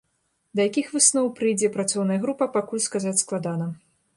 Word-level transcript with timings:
Да 0.59 0.65
якіх 0.69 0.87
высноў 0.95 1.29
прыйдзе 1.39 1.69
працоўная 1.75 2.19
група, 2.25 2.45
пакуль 2.57 2.85
сказаць 2.89 3.17
складана. 3.25 3.73